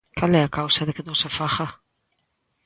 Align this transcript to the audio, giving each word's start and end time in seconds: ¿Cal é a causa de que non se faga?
¿Cal 0.19 0.31
é 0.39 0.41
a 0.43 0.53
causa 0.59 0.85
de 0.87 0.93
que 0.95 1.05
non 1.07 1.17
se 1.21 1.29
faga? 1.37 1.67